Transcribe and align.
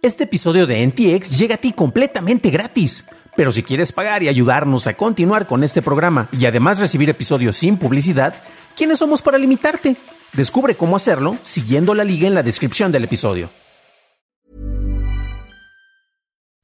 Este 0.00 0.24
episodio 0.24 0.68
de 0.68 0.86
NTX 0.86 1.36
llega 1.36 1.56
a 1.56 1.58
ti 1.58 1.72
completamente 1.72 2.50
gratis. 2.50 3.06
Pero 3.36 3.50
si 3.50 3.64
quieres 3.64 3.90
pagar 3.90 4.22
y 4.22 4.28
ayudarnos 4.28 4.86
a 4.86 4.94
continuar 4.94 5.48
con 5.48 5.64
este 5.64 5.82
programa 5.82 6.28
y 6.30 6.46
además 6.46 6.78
recibir 6.78 7.10
episodios 7.10 7.56
sin 7.56 7.76
publicidad, 7.76 8.34
¿quiénes 8.76 9.00
somos 9.00 9.22
para 9.22 9.38
limitarte? 9.38 9.96
Descubre 10.34 10.76
cómo 10.76 10.94
hacerlo 10.94 11.36
siguiendo 11.42 11.94
la 11.94 12.04
liga 12.04 12.28
en 12.28 12.34
la 12.34 12.44
descripción 12.44 12.92
del 12.92 13.04
episodio. 13.04 13.50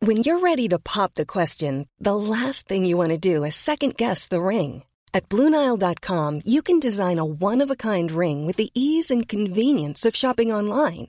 When 0.00 0.18
you're 0.18 0.38
ready 0.40 0.68
to 0.68 0.78
pop 0.78 1.14
the 1.14 1.26
question, 1.26 1.88
the 1.98 2.14
last 2.14 2.68
thing 2.68 2.84
you 2.84 2.96
want 2.96 3.10
to 3.10 3.18
do 3.18 3.44
is 3.44 3.56
second 3.56 3.96
guess 3.96 4.28
the 4.28 4.40
ring. 4.40 4.84
At 5.12 5.28
Bluenile.com, 5.28 6.40
you 6.44 6.62
can 6.62 6.78
design 6.78 7.18
a 7.18 7.24
one 7.24 7.60
of 7.60 7.70
a 7.70 7.76
kind 7.76 8.12
ring 8.12 8.46
with 8.46 8.56
the 8.56 8.70
ease 8.74 9.10
and 9.10 9.26
convenience 9.28 10.04
of 10.04 10.14
shopping 10.14 10.52
online. 10.52 11.08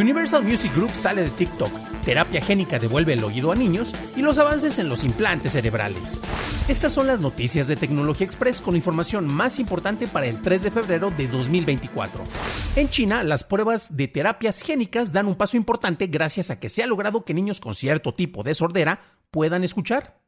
Universal 0.00 0.44
Music 0.44 0.72
Group 0.74 0.90
sale 0.92 1.22
de 1.24 1.30
TikTok, 1.30 1.72
terapia 2.04 2.40
génica 2.40 2.78
devuelve 2.78 3.14
el 3.14 3.24
oído 3.24 3.50
a 3.50 3.56
niños 3.56 3.92
y 4.16 4.22
los 4.22 4.38
avances 4.38 4.78
en 4.78 4.88
los 4.88 5.02
implantes 5.02 5.52
cerebrales. 5.52 6.20
Estas 6.68 6.92
son 6.92 7.08
las 7.08 7.18
noticias 7.18 7.66
de 7.66 7.74
Tecnología 7.74 8.24
Express 8.24 8.60
con 8.60 8.76
información 8.76 9.26
más 9.26 9.58
importante 9.58 10.06
para 10.06 10.26
el 10.26 10.40
3 10.40 10.62
de 10.62 10.70
febrero 10.70 11.10
de 11.10 11.26
2024. 11.26 12.22
En 12.76 12.88
China, 12.90 13.24
las 13.24 13.42
pruebas 13.42 13.96
de 13.96 14.06
terapias 14.06 14.62
génicas 14.62 15.12
dan 15.12 15.26
un 15.26 15.36
paso 15.36 15.56
importante 15.56 16.06
gracias 16.06 16.50
a 16.50 16.60
que 16.60 16.68
se 16.68 16.84
ha 16.84 16.86
logrado 16.86 17.24
que 17.24 17.34
niños 17.34 17.58
con 17.58 17.74
cierto 17.74 18.14
tipo 18.14 18.44
de 18.44 18.54
sordera 18.54 19.00
puedan 19.32 19.64
escuchar. 19.64 20.20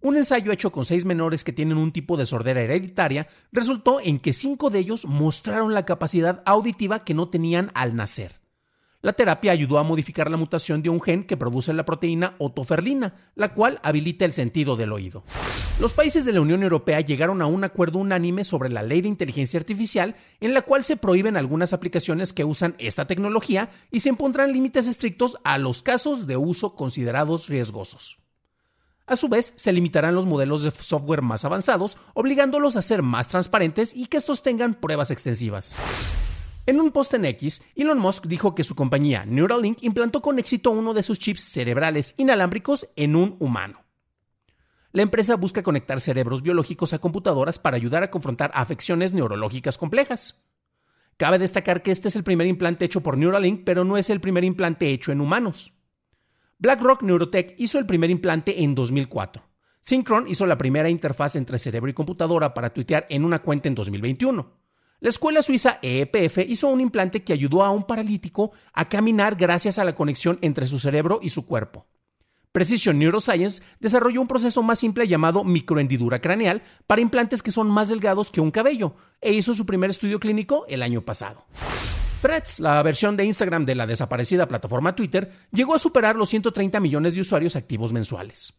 Un 0.00 0.16
ensayo 0.16 0.52
hecho 0.52 0.70
con 0.70 0.84
seis 0.84 1.04
menores 1.04 1.42
que 1.42 1.52
tienen 1.52 1.78
un 1.78 1.90
tipo 1.90 2.16
de 2.16 2.26
sordera 2.26 2.60
hereditaria 2.60 3.26
resultó 3.50 3.98
en 4.00 4.20
que 4.20 4.32
cinco 4.32 4.70
de 4.70 4.78
ellos 4.78 5.04
mostraron 5.04 5.74
la 5.74 5.84
capacidad 5.84 6.42
auditiva 6.46 7.02
que 7.02 7.14
no 7.14 7.28
tenían 7.28 7.72
al 7.74 7.96
nacer. 7.96 8.38
La 9.00 9.12
terapia 9.12 9.52
ayudó 9.52 9.78
a 9.78 9.84
modificar 9.84 10.28
la 10.28 10.36
mutación 10.36 10.82
de 10.82 10.90
un 10.90 11.00
gen 11.00 11.22
que 11.22 11.36
produce 11.36 11.72
la 11.72 11.84
proteína 11.84 12.34
otoferlina, 12.38 13.14
la 13.36 13.54
cual 13.54 13.78
habilita 13.84 14.24
el 14.24 14.32
sentido 14.32 14.74
del 14.74 14.92
oído. 14.92 15.22
Los 15.80 15.92
países 15.92 16.24
de 16.24 16.32
la 16.32 16.40
Unión 16.40 16.64
Europea 16.64 17.00
llegaron 17.00 17.40
a 17.40 17.46
un 17.46 17.62
acuerdo 17.62 18.00
unánime 18.00 18.42
sobre 18.42 18.70
la 18.70 18.82
ley 18.82 19.00
de 19.00 19.06
inteligencia 19.06 19.60
artificial, 19.60 20.16
en 20.40 20.52
la 20.52 20.62
cual 20.62 20.82
se 20.82 20.96
prohíben 20.96 21.36
algunas 21.36 21.72
aplicaciones 21.72 22.32
que 22.32 22.42
usan 22.42 22.74
esta 22.78 23.06
tecnología 23.06 23.70
y 23.92 24.00
se 24.00 24.08
impondrán 24.08 24.52
límites 24.52 24.88
estrictos 24.88 25.38
a 25.44 25.58
los 25.58 25.82
casos 25.82 26.26
de 26.26 26.36
uso 26.36 26.74
considerados 26.74 27.48
riesgosos. 27.48 28.18
A 29.06 29.14
su 29.14 29.28
vez, 29.28 29.52
se 29.54 29.72
limitarán 29.72 30.16
los 30.16 30.26
modelos 30.26 30.64
de 30.64 30.72
software 30.72 31.22
más 31.22 31.44
avanzados, 31.44 31.98
obligándolos 32.14 32.76
a 32.76 32.82
ser 32.82 33.02
más 33.02 33.28
transparentes 33.28 33.94
y 33.94 34.06
que 34.06 34.16
estos 34.16 34.42
tengan 34.42 34.74
pruebas 34.74 35.12
extensivas. 35.12 35.76
En 36.68 36.82
un 36.82 36.90
post 36.92 37.14
en 37.14 37.24
X, 37.24 37.62
Elon 37.76 37.98
Musk 37.98 38.26
dijo 38.26 38.54
que 38.54 38.62
su 38.62 38.74
compañía 38.74 39.24
Neuralink 39.24 39.82
implantó 39.82 40.20
con 40.20 40.38
éxito 40.38 40.70
uno 40.70 40.92
de 40.92 41.02
sus 41.02 41.18
chips 41.18 41.40
cerebrales 41.40 42.12
inalámbricos 42.18 42.86
en 42.94 43.16
un 43.16 43.36
humano. 43.38 43.86
La 44.92 45.00
empresa 45.00 45.36
busca 45.36 45.62
conectar 45.62 45.98
cerebros 45.98 46.42
biológicos 46.42 46.92
a 46.92 46.98
computadoras 46.98 47.58
para 47.58 47.76
ayudar 47.76 48.02
a 48.02 48.10
confrontar 48.10 48.50
afecciones 48.52 49.14
neurológicas 49.14 49.78
complejas. 49.78 50.46
Cabe 51.16 51.38
destacar 51.38 51.80
que 51.80 51.90
este 51.90 52.08
es 52.08 52.16
el 52.16 52.22
primer 52.22 52.46
implante 52.46 52.84
hecho 52.84 53.02
por 53.02 53.16
Neuralink, 53.16 53.62
pero 53.64 53.82
no 53.84 53.96
es 53.96 54.10
el 54.10 54.20
primer 54.20 54.44
implante 54.44 54.90
hecho 54.90 55.10
en 55.10 55.22
humanos. 55.22 55.82
BlackRock 56.58 57.02
Neurotech 57.02 57.54
hizo 57.56 57.78
el 57.78 57.86
primer 57.86 58.10
implante 58.10 58.62
en 58.62 58.74
2004. 58.74 59.42
Synchron 59.80 60.28
hizo 60.28 60.44
la 60.44 60.58
primera 60.58 60.90
interfaz 60.90 61.34
entre 61.36 61.58
cerebro 61.58 61.90
y 61.90 61.94
computadora 61.94 62.52
para 62.52 62.74
tuitear 62.74 63.06
en 63.08 63.24
una 63.24 63.38
cuenta 63.38 63.68
en 63.68 63.74
2021. 63.74 64.57
La 65.00 65.10
escuela 65.10 65.42
suiza 65.42 65.78
EEPF 65.80 66.38
hizo 66.48 66.66
un 66.68 66.80
implante 66.80 67.22
que 67.22 67.32
ayudó 67.32 67.62
a 67.62 67.70
un 67.70 67.84
paralítico 67.84 68.50
a 68.72 68.88
caminar 68.88 69.36
gracias 69.36 69.78
a 69.78 69.84
la 69.84 69.94
conexión 69.94 70.38
entre 70.42 70.66
su 70.66 70.80
cerebro 70.80 71.20
y 71.22 71.30
su 71.30 71.46
cuerpo. 71.46 71.86
Precision 72.50 72.98
Neuroscience 72.98 73.62
desarrolló 73.78 74.20
un 74.20 74.26
proceso 74.26 74.60
más 74.64 74.80
simple 74.80 75.06
llamado 75.06 75.44
microhendidura 75.44 76.20
craneal 76.20 76.62
para 76.88 77.00
implantes 77.00 77.44
que 77.44 77.52
son 77.52 77.70
más 77.70 77.90
delgados 77.90 78.32
que 78.32 78.40
un 78.40 78.50
cabello 78.50 78.96
e 79.20 79.32
hizo 79.32 79.54
su 79.54 79.66
primer 79.66 79.90
estudio 79.90 80.18
clínico 80.18 80.64
el 80.68 80.82
año 80.82 81.02
pasado. 81.02 81.44
Threads, 82.20 82.58
la 82.58 82.82
versión 82.82 83.16
de 83.16 83.24
Instagram 83.24 83.64
de 83.64 83.76
la 83.76 83.86
desaparecida 83.86 84.48
plataforma 84.48 84.96
Twitter, 84.96 85.30
llegó 85.52 85.76
a 85.76 85.78
superar 85.78 86.16
los 86.16 86.30
130 86.30 86.80
millones 86.80 87.14
de 87.14 87.20
usuarios 87.20 87.54
activos 87.54 87.92
mensuales. 87.92 88.52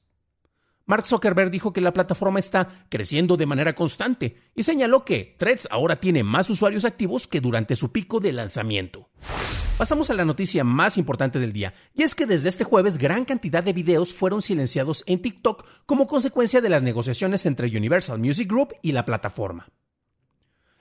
Mark 0.90 1.06
Zuckerberg 1.06 1.52
dijo 1.52 1.72
que 1.72 1.82
la 1.82 1.94
plataforma 1.94 2.40
está 2.40 2.68
creciendo 2.90 3.38
de 3.38 3.46
manera 3.46 3.76
constante 3.76 4.38
y 4.56 4.64
señaló 4.64 5.06
que 5.06 5.36
Threads 5.38 5.68
ahora 5.70 5.98
tiene 5.98 6.24
más 6.24 6.50
usuarios 6.50 6.84
activos 6.84 7.28
que 7.28 7.42
durante 7.42 7.76
su 7.76 7.92
pico 7.92 8.20
de 8.20 8.32
lanzamiento. 8.32 9.08
Pasamos 9.78 10.10
a 10.10 10.16
la 10.16 10.26
noticia 10.26 10.64
más 10.64 10.98
importante 10.98 11.38
del 11.40 11.54
día, 11.54 11.76
y 11.94 12.02
es 12.02 12.16
que 12.16 12.26
desde 12.26 12.50
este 12.50 12.64
jueves 12.64 12.98
gran 12.98 13.24
cantidad 13.24 13.64
de 13.64 13.72
videos 13.72 14.16
fueron 14.16 14.42
silenciados 14.42 15.04
en 15.06 15.22
TikTok 15.22 15.64
como 15.86 16.08
consecuencia 16.08 16.60
de 16.60 16.70
las 16.70 16.82
negociaciones 16.82 17.46
entre 17.46 17.68
Universal 17.68 18.18
Music 18.18 18.50
Group 18.50 18.74
y 18.82 18.92
la 18.92 19.06
plataforma. 19.06 19.70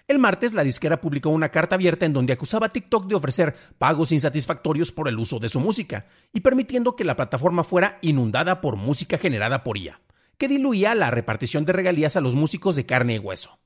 El 0.09 0.19
martes, 0.19 0.55
la 0.55 0.65
disquera 0.65 1.03
publicó 1.03 1.29
una 1.29 1.51
carta 1.51 1.75
abierta 1.75 2.07
en 2.07 2.15
donde 2.15 2.33
acusaba 2.33 2.67
a 2.67 2.69
TikTok 2.71 3.07
de 3.09 3.15
ofrecer 3.15 3.55
pagos 3.77 4.11
insatisfactorios 4.11 4.91
por 4.91 5.07
el 5.07 5.19
uso 5.19 5.39
de 5.39 5.51
su 5.51 5.61
música 5.61 6.07
y 6.33 6.41
permitiendo 6.41 6.97
que 6.97 7.05
la 7.05 7.15
plataforma 7.15 7.63
fuera 7.63 7.99
inundada 8.01 8.63
por 8.63 8.77
música 8.77 9.19
generada 9.19 9.63
por 9.63 9.77
IA, 9.77 10.01
que 10.39 10.49
diluía 10.49 10.95
la 10.95 11.11
repartición 11.11 11.67
de 11.67 11.75
regalías 11.75 12.17
a 12.17 12.23
los 12.23 12.37
músicos 12.37 12.75
de 12.75 12.87
carne 12.87 13.17
y 13.17 13.19
hueso. 13.19 13.59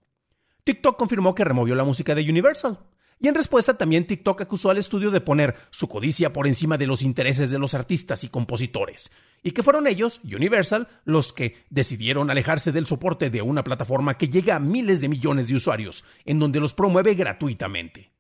TikTok 0.65 0.97
confirmó 0.97 1.37
que 1.37 1.45
removió 1.45 1.77
la 1.77 1.85
música 1.85 2.17
de 2.17 2.29
Universal, 2.29 2.81
y 3.23 3.29
en 3.29 3.37
respuesta 3.37 3.79
también 3.79 4.07
TikTok 4.07 4.43
acusó 4.43 4.71
al 4.71 4.79
estudio 4.79 5.13
de 5.13 5.21
poner 5.21 5.55
su 5.71 5.89
codicia 5.89 6.33
por 6.33 6.49
encima 6.49 6.77
de 6.77 6.89
los 6.89 7.03
intereses 7.03 7.51
de 7.51 7.59
los 7.61 7.73
artistas 7.75 8.25
y 8.25 8.29
compositores, 8.29 9.13
y 9.45 9.53
que 9.53 9.63
fueron 9.63 9.87
ellos, 9.87 10.21
Universal, 10.25 10.89
los 11.05 11.33
que 11.33 11.57
decidieron 11.71 12.31
alejarse 12.31 12.73
del 12.73 12.87
soporte 12.87 13.31
de 13.31 13.41
una 13.41 13.63
plataforma 13.63 14.19
que 14.19 14.29
llega 14.29 14.57
a 14.57 14.61
miles 14.61 15.01
de 15.01 15.09
millones 15.09 15.49
de 15.49 15.55
usuarios, 15.55 16.05
en 16.25 16.41
donde 16.41 16.59
los 16.59 16.75
promueve 16.75 17.15
gratuitamente. 17.15 18.11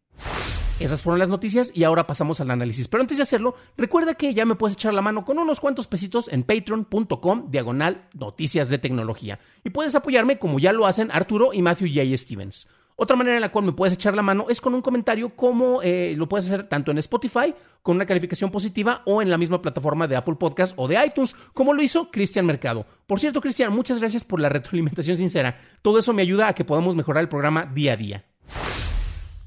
Esas 0.78 1.02
fueron 1.02 1.18
las 1.18 1.28
noticias 1.28 1.72
y 1.76 1.84
ahora 1.84 2.06
pasamos 2.06 2.40
al 2.40 2.50
análisis. 2.50 2.88
Pero 2.88 3.02
antes 3.02 3.16
de 3.16 3.22
hacerlo, 3.22 3.54
recuerda 3.76 4.14
que 4.14 4.34
ya 4.34 4.44
me 4.46 4.56
puedes 4.56 4.76
echar 4.76 4.94
la 4.94 5.02
mano 5.02 5.24
con 5.24 5.38
unos 5.38 5.60
cuantos 5.60 5.86
pesitos 5.86 6.28
en 6.28 6.42
patreon.com 6.42 7.50
diagonal 7.50 8.08
noticias 8.14 8.68
de 8.68 8.78
tecnología. 8.78 9.38
Y 9.64 9.70
puedes 9.70 9.94
apoyarme 9.94 10.38
como 10.38 10.58
ya 10.58 10.72
lo 10.72 10.86
hacen 10.86 11.10
Arturo 11.12 11.52
y 11.52 11.62
Matthew 11.62 11.88
J. 11.94 12.16
Stevens. 12.16 12.68
Otra 13.02 13.16
manera 13.16 13.34
en 13.34 13.40
la 13.40 13.50
cual 13.50 13.64
me 13.64 13.72
puedes 13.72 13.94
echar 13.94 14.14
la 14.14 14.22
mano 14.22 14.46
es 14.48 14.60
con 14.60 14.76
un 14.76 14.80
comentario 14.80 15.30
como 15.34 15.82
eh, 15.82 16.14
lo 16.16 16.28
puedes 16.28 16.46
hacer 16.46 16.68
tanto 16.68 16.92
en 16.92 16.98
Spotify 16.98 17.52
con 17.82 17.96
una 17.96 18.06
calificación 18.06 18.52
positiva 18.52 19.02
o 19.06 19.20
en 19.20 19.28
la 19.28 19.38
misma 19.38 19.60
plataforma 19.60 20.06
de 20.06 20.14
Apple 20.14 20.36
Podcast 20.36 20.72
o 20.76 20.86
de 20.86 21.04
iTunes, 21.04 21.34
como 21.52 21.74
lo 21.74 21.82
hizo 21.82 22.12
Cristian 22.12 22.46
Mercado. 22.46 22.86
Por 23.08 23.18
cierto, 23.18 23.40
Cristian, 23.40 23.72
muchas 23.72 23.98
gracias 23.98 24.22
por 24.22 24.38
la 24.38 24.50
retroalimentación 24.50 25.16
sincera. 25.16 25.58
Todo 25.82 25.98
eso 25.98 26.12
me 26.12 26.22
ayuda 26.22 26.46
a 26.46 26.54
que 26.54 26.64
podamos 26.64 26.94
mejorar 26.94 27.22
el 27.22 27.28
programa 27.28 27.66
día 27.66 27.94
a 27.94 27.96
día. 27.96 28.24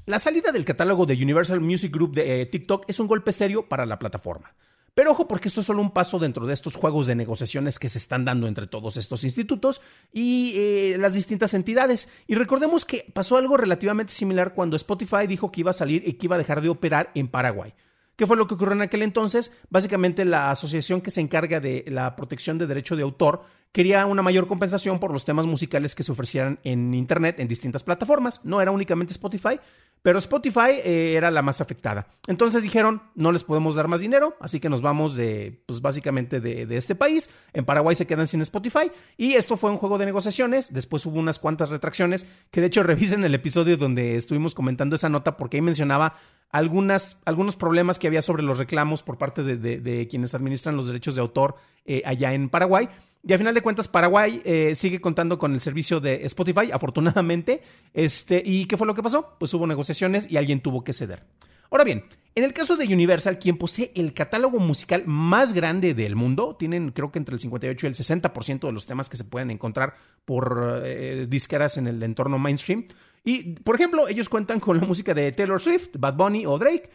La 0.04 0.18
salida 0.18 0.52
del 0.52 0.66
catálogo 0.66 1.06
de 1.06 1.14
Universal 1.14 1.62
Music 1.62 1.90
Group 1.90 2.12
de 2.12 2.42
eh, 2.42 2.44
TikTok 2.44 2.84
es 2.88 3.00
un 3.00 3.06
golpe 3.06 3.32
serio 3.32 3.70
para 3.70 3.86
la 3.86 3.98
plataforma. 3.98 4.52
Pero 4.96 5.10
ojo 5.10 5.28
porque 5.28 5.48
esto 5.48 5.60
es 5.60 5.66
solo 5.66 5.82
un 5.82 5.90
paso 5.90 6.18
dentro 6.18 6.46
de 6.46 6.54
estos 6.54 6.74
juegos 6.74 7.06
de 7.06 7.14
negociaciones 7.14 7.78
que 7.78 7.90
se 7.90 7.98
están 7.98 8.24
dando 8.24 8.48
entre 8.48 8.66
todos 8.66 8.96
estos 8.96 9.24
institutos 9.24 9.82
y 10.10 10.54
eh, 10.56 10.96
las 10.98 11.12
distintas 11.12 11.52
entidades. 11.52 12.08
Y 12.26 12.34
recordemos 12.34 12.86
que 12.86 13.04
pasó 13.12 13.36
algo 13.36 13.58
relativamente 13.58 14.14
similar 14.14 14.54
cuando 14.54 14.74
Spotify 14.74 15.26
dijo 15.28 15.52
que 15.52 15.60
iba 15.60 15.68
a 15.68 15.74
salir 15.74 16.02
y 16.08 16.14
que 16.14 16.24
iba 16.28 16.36
a 16.36 16.38
dejar 16.38 16.62
de 16.62 16.70
operar 16.70 17.10
en 17.14 17.28
Paraguay. 17.28 17.74
¿Qué 18.16 18.26
fue 18.26 18.38
lo 18.38 18.46
que 18.46 18.54
ocurrió 18.54 18.72
en 18.72 18.80
aquel 18.80 19.02
entonces? 19.02 19.54
Básicamente 19.68 20.24
la 20.24 20.50
asociación 20.50 21.02
que 21.02 21.10
se 21.10 21.20
encarga 21.20 21.60
de 21.60 21.84
la 21.88 22.16
protección 22.16 22.56
de 22.56 22.66
derecho 22.66 22.96
de 22.96 23.02
autor 23.02 23.44
quería 23.72 24.06
una 24.06 24.22
mayor 24.22 24.46
compensación 24.46 24.98
por 24.98 25.12
los 25.12 25.24
temas 25.24 25.46
musicales 25.46 25.94
que 25.94 26.02
se 26.02 26.12
ofrecieran 26.12 26.58
en 26.64 26.94
Internet 26.94 27.40
en 27.40 27.48
distintas 27.48 27.82
plataformas. 27.82 28.44
No 28.44 28.60
era 28.60 28.70
únicamente 28.70 29.12
Spotify, 29.12 29.60
pero 30.06 30.20
Spotify 30.20 30.80
eh, 30.84 31.14
era 31.16 31.32
la 31.32 31.42
más 31.42 31.60
afectada. 31.60 32.06
Entonces 32.28 32.62
dijeron, 32.62 33.02
no 33.16 33.32
les 33.32 33.42
podemos 33.42 33.74
dar 33.74 33.88
más 33.88 34.00
dinero, 34.00 34.36
así 34.40 34.60
que 34.60 34.68
nos 34.68 34.80
vamos 34.80 35.16
de, 35.16 35.64
pues 35.66 35.80
básicamente 35.80 36.40
de, 36.40 36.76
este 36.76 36.94
país. 36.94 37.28
En 37.52 37.64
Paraguay 37.64 37.96
se 37.96 38.06
quedan 38.06 38.28
sin 38.28 38.40
Spotify. 38.40 38.92
Y 39.16 39.32
esto 39.34 39.56
fue 39.56 39.70
un 39.70 39.78
juego 39.78 39.98
de 39.98 40.06
negociaciones. 40.06 40.72
Después 40.72 41.04
hubo 41.06 41.18
unas 41.18 41.40
cuantas 41.40 41.70
retracciones, 41.70 42.26
que 42.52 42.60
de 42.60 42.68
hecho 42.68 42.82
revisen 42.84 43.24
el 43.24 43.34
episodio 43.34 43.76
donde 43.76 44.14
estuvimos 44.14 44.54
comentando 44.54 44.94
esa 44.94 45.08
nota, 45.08 45.36
porque 45.36 45.56
ahí 45.56 45.62
mencionaba 45.62 46.14
algunas, 46.50 47.20
algunos 47.24 47.56
problemas 47.56 47.98
que 47.98 48.06
había 48.06 48.22
sobre 48.22 48.44
los 48.44 48.58
reclamos 48.58 49.02
por 49.02 49.18
parte 49.18 49.42
de, 49.42 50.08
quienes 50.08 50.34
administran 50.34 50.76
los 50.76 50.86
derechos 50.86 51.16
de 51.16 51.20
autor 51.20 51.56
eh, 51.84 52.02
allá 52.06 52.32
en 52.32 52.48
Paraguay. 52.48 52.88
Y 53.22 53.32
a 53.32 53.38
final 53.38 53.54
de 53.54 53.60
cuentas, 53.60 53.88
Paraguay 53.88 54.40
eh, 54.44 54.74
sigue 54.74 55.00
contando 55.00 55.38
con 55.38 55.52
el 55.52 55.60
servicio 55.60 56.00
de 56.00 56.24
Spotify, 56.26 56.70
afortunadamente. 56.72 57.62
Este, 57.92 58.42
¿Y 58.44 58.66
qué 58.66 58.76
fue 58.76 58.86
lo 58.86 58.94
que 58.94 59.02
pasó? 59.02 59.36
Pues 59.38 59.52
hubo 59.54 59.66
negociaciones 59.66 60.30
y 60.30 60.36
alguien 60.36 60.60
tuvo 60.60 60.84
que 60.84 60.92
ceder. 60.92 61.24
Ahora 61.70 61.84
bien, 61.84 62.04
en 62.34 62.44
el 62.44 62.52
caso 62.52 62.76
de 62.76 62.84
Universal, 62.84 63.38
quien 63.38 63.56
posee 63.56 63.92
el 63.94 64.12
catálogo 64.12 64.58
musical 64.60 65.02
más 65.06 65.52
grande 65.52 65.94
del 65.94 66.14
mundo, 66.14 66.54
tienen 66.56 66.92
creo 66.92 67.10
que 67.10 67.18
entre 67.18 67.34
el 67.34 67.40
58 67.40 67.86
y 67.86 67.88
el 67.88 67.94
60% 67.94 68.66
de 68.66 68.72
los 68.72 68.86
temas 68.86 69.08
que 69.08 69.16
se 69.16 69.24
pueden 69.24 69.50
encontrar 69.50 69.94
por 70.24 70.82
eh, 70.84 71.26
disqueras 71.28 71.76
en 71.78 71.86
el 71.88 72.02
entorno 72.02 72.38
mainstream. 72.38 72.86
Y, 73.24 73.54
por 73.54 73.74
ejemplo, 73.74 74.06
ellos 74.06 74.28
cuentan 74.28 74.60
con 74.60 74.78
la 74.78 74.86
música 74.86 75.12
de 75.12 75.32
Taylor 75.32 75.60
Swift, 75.60 75.88
Bad 75.98 76.14
Bunny 76.14 76.46
o 76.46 76.58
Drake. 76.58 76.90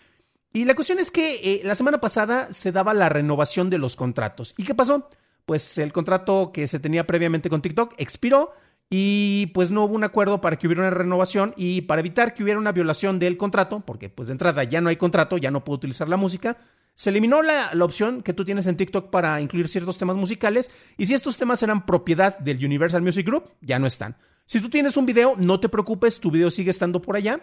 Y 0.54 0.66
la 0.66 0.76
cuestión 0.76 1.00
es 1.00 1.12
que 1.12 1.36
eh, 1.36 1.62
la 1.64 1.76
semana 1.76 2.00
pasada 2.00 2.52
se 2.52 2.72
daba 2.72 2.94
la 2.94 3.10
renovación 3.10 3.70
de 3.70 3.78
los 3.78 3.96
contratos. 3.96 4.54
¿Y 4.58 4.64
qué 4.64 4.76
pasó? 4.76 5.10
Pues 5.46 5.78
el 5.78 5.92
contrato 5.92 6.52
que 6.54 6.68
se 6.68 6.80
tenía 6.80 7.08
previamente 7.08 7.50
con 7.50 7.62
TikTok 7.62 7.94
expiró 7.98 8.52
y 8.90 9.48
pues 9.48 9.72
no 9.72 9.86
hubo 9.86 9.96
un 9.96 10.04
acuerdo 10.04 10.42
para 10.42 10.58
que 10.58 10.68
hubiera 10.68 10.82
una 10.82 10.92
renovación 10.92 11.54
y 11.56 11.82
para 11.82 12.02
evitar 12.02 12.34
que 12.34 12.44
hubiera 12.44 12.60
una 12.60 12.74
violación 12.74 13.20
del 13.20 13.38
contrato, 13.38 13.84
porque 13.86 14.10
pues 14.10 14.28
de 14.28 14.34
entrada 14.34 14.64
ya 14.66 14.82
no 14.82 14.90
hay 14.90 14.98
contrato, 14.98 15.38
ya 15.38 15.50
no 15.50 15.64
puedo 15.64 15.78
utilizar 15.78 16.10
la 16.10 16.18
música, 16.18 16.58
se 16.94 17.10
eliminó 17.10 17.42
la, 17.42 17.74
la, 17.74 17.86
opción 17.86 18.22
que 18.22 18.34
tú 18.34 18.44
tienes 18.44 18.68
en 18.68 18.76
TikTok 18.76 19.10
para 19.10 19.40
incluir 19.40 19.70
ciertos 19.70 19.98
temas 19.98 20.18
musicales 20.18 20.72
y 20.98 21.06
si 21.06 21.14
estos 21.14 21.38
temas 21.38 21.64
eran 21.64 21.86
propiedad 21.86 22.38
del 22.40 22.64
Universal 22.64 23.02
Music 23.02 23.26
Group, 23.26 23.52
ya 23.62 23.80
no 23.80 23.88
están. 23.88 24.18
Si 24.46 24.60
tú 24.60 24.70
tienes 24.70 24.98
un 24.98 25.06
video, 25.06 25.36
no 25.38 25.62
te 25.62 25.70
preocupes, 25.70 26.20
tu 26.20 26.30
video 26.30 26.52
sigue 26.52 26.72
estando 26.72 27.02
por 27.02 27.16
allá. 27.16 27.40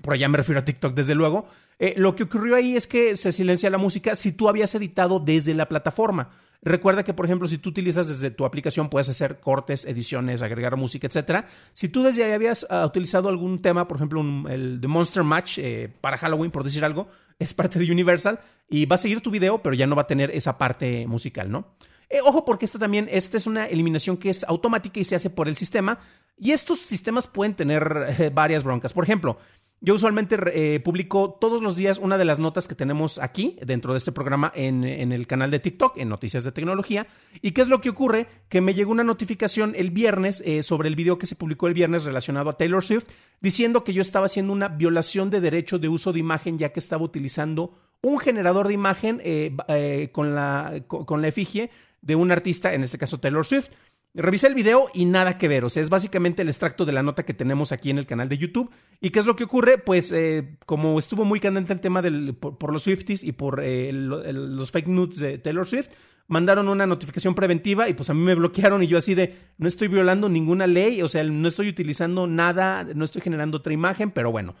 Por 0.00 0.14
allá 0.14 0.30
me 0.30 0.38
refiero 0.38 0.60
a 0.60 0.64
TikTok, 0.64 0.94
desde 0.94 1.14
luego. 1.14 1.46
Eh, 1.78 1.92
lo 1.98 2.16
que 2.16 2.22
ocurrió 2.22 2.56
ahí 2.56 2.74
es 2.74 2.86
que 2.86 3.16
se 3.16 3.32
silencia 3.32 3.68
la 3.68 3.76
música 3.76 4.14
si 4.14 4.32
tú 4.32 4.48
habías 4.48 4.74
editado 4.74 5.20
desde 5.20 5.52
la 5.52 5.68
plataforma. 5.68 6.30
Recuerda 6.64 7.02
que, 7.02 7.12
por 7.12 7.26
ejemplo, 7.26 7.48
si 7.48 7.58
tú 7.58 7.70
utilizas 7.70 8.06
desde 8.06 8.30
tu 8.30 8.44
aplicación, 8.44 8.88
puedes 8.88 9.08
hacer 9.08 9.40
cortes, 9.40 9.84
ediciones, 9.84 10.42
agregar 10.42 10.76
música, 10.76 11.08
etc. 11.08 11.44
Si 11.72 11.88
tú 11.88 12.04
desde 12.04 12.22
ahí 12.22 12.30
habías 12.30 12.64
uh, 12.70 12.86
utilizado 12.86 13.28
algún 13.28 13.60
tema, 13.60 13.88
por 13.88 13.96
ejemplo, 13.96 14.22
el 14.48 14.80
de 14.80 14.86
Monster 14.86 15.24
Match 15.24 15.58
eh, 15.58 15.92
para 16.00 16.16
Halloween, 16.16 16.52
por 16.52 16.62
decir 16.62 16.84
algo, 16.84 17.08
es 17.40 17.52
parte 17.52 17.80
de 17.80 17.90
Universal 17.90 18.38
y 18.68 18.86
va 18.86 18.94
a 18.94 18.98
seguir 18.98 19.20
tu 19.20 19.32
video, 19.32 19.60
pero 19.60 19.74
ya 19.74 19.88
no 19.88 19.96
va 19.96 20.02
a 20.02 20.06
tener 20.06 20.30
esa 20.30 20.56
parte 20.56 21.04
musical, 21.08 21.50
¿no? 21.50 21.74
Eh, 22.08 22.20
ojo, 22.22 22.44
porque 22.44 22.66
esta 22.66 22.78
también, 22.78 23.08
esta 23.10 23.38
es 23.38 23.48
una 23.48 23.66
eliminación 23.66 24.16
que 24.16 24.30
es 24.30 24.44
automática 24.44 25.00
y 25.00 25.04
se 25.04 25.16
hace 25.16 25.30
por 25.30 25.48
el 25.48 25.56
sistema. 25.56 25.98
Y 26.38 26.52
estos 26.52 26.78
sistemas 26.80 27.26
pueden 27.26 27.54
tener 27.54 28.30
varias 28.34 28.62
broncas. 28.62 28.92
Por 28.92 29.02
ejemplo, 29.02 29.36
yo 29.84 29.94
usualmente 29.94 30.36
eh, 30.54 30.78
publico 30.78 31.36
todos 31.40 31.60
los 31.60 31.74
días 31.74 31.98
una 31.98 32.16
de 32.16 32.24
las 32.24 32.38
notas 32.38 32.68
que 32.68 32.76
tenemos 32.76 33.18
aquí 33.18 33.58
dentro 33.66 33.92
de 33.92 33.98
este 33.98 34.12
programa 34.12 34.52
en, 34.54 34.84
el 34.84 35.26
canal 35.26 35.50
de 35.50 35.58
TikTok, 35.58 35.98
en 35.98 36.08
Noticias 36.08 36.44
de 36.44 36.52
Tecnología. 36.52 37.08
¿Y 37.42 37.50
qué 37.50 37.62
es 37.62 37.68
lo 37.68 37.80
que 37.80 37.90
ocurre? 37.90 38.28
Que 38.48 38.60
me 38.60 38.74
llegó 38.74 38.92
una 38.92 39.02
notificación 39.02 39.74
el 39.76 39.90
viernes 39.90 40.40
eh, 40.46 40.62
sobre 40.62 40.88
el 40.88 40.94
video 40.94 41.18
que 41.18 41.26
se 41.26 41.34
publicó 41.34 41.66
el 41.66 41.74
viernes 41.74 42.04
relacionado 42.04 42.48
a 42.48 42.56
Taylor 42.56 42.84
Swift, 42.84 43.06
diciendo 43.40 43.82
que 43.82 43.92
yo 43.92 44.02
estaba 44.02 44.26
haciendo 44.26 44.52
una 44.52 44.68
violación 44.68 45.30
de 45.30 45.40
derecho 45.40 45.80
de 45.80 45.88
uso 45.88 46.12
de 46.12 46.20
imagen 46.20 46.58
ya 46.58 46.72
que 46.72 46.78
estaba 46.78 47.02
utilizando 47.02 47.74
un 48.02 48.20
generador 48.20 48.68
de 48.68 48.74
imagen 48.74 49.20
eh, 49.24 50.10
con, 50.12 50.36
la, 50.36 50.84
con 50.86 51.20
la 51.20 51.26
efigie 51.26 51.70
de 52.02 52.14
un 52.14 52.30
artista, 52.30 52.72
en 52.72 52.84
este 52.84 52.98
caso 52.98 53.18
Taylor 53.18 53.44
Swift. 53.44 53.70
Revisé 54.14 54.46
el 54.46 54.54
video 54.54 54.88
y 54.92 55.06
nada 55.06 55.38
que 55.38 55.48
ver, 55.48 55.64
o 55.64 55.70
sea, 55.70 55.82
es 55.82 55.88
básicamente 55.88 56.42
el 56.42 56.48
extracto 56.48 56.84
de 56.84 56.92
la 56.92 57.02
nota 57.02 57.22
que 57.22 57.32
tenemos 57.32 57.72
aquí 57.72 57.88
en 57.88 57.96
el 57.96 58.04
canal 58.04 58.28
de 58.28 58.36
YouTube. 58.36 58.70
¿Y 59.00 59.08
qué 59.08 59.20
es 59.20 59.24
lo 59.24 59.36
que 59.36 59.44
ocurre? 59.44 59.78
Pues 59.78 60.12
eh, 60.12 60.58
como 60.66 60.98
estuvo 60.98 61.24
muy 61.24 61.40
candente 61.40 61.72
el 61.72 61.80
tema 61.80 62.02
por, 62.38 62.72
los 62.72 62.82
Swifties 62.82 63.24
y 63.24 63.32
por 63.32 63.62
eh, 63.64 63.90
los 63.90 64.70
fake 64.70 64.88
news 64.88 65.18
de 65.18 65.38
Taylor 65.38 65.66
Swift, 65.66 65.88
mandaron 66.28 66.68
una 66.68 66.86
notificación 66.86 67.34
preventiva 67.34 67.88
y 67.88 67.94
pues 67.94 68.10
a 68.10 68.14
mí 68.14 68.20
me 68.20 68.34
bloquearon 68.34 68.82
y 68.82 68.86
yo 68.86 68.98
así 68.98 69.14
de, 69.14 69.34
no 69.56 69.66
estoy 69.66 69.88
violando 69.88 70.28
ninguna 70.28 70.66
ley, 70.66 71.00
o 71.00 71.08
sea, 71.08 71.24
no 71.24 71.48
estoy 71.48 71.70
utilizando 71.70 72.26
nada, 72.26 72.84
no 72.94 73.06
estoy 73.06 73.22
generando 73.22 73.56
otra 73.56 73.72
imagen, 73.72 74.10
pero 74.10 74.30
bueno, 74.30 74.54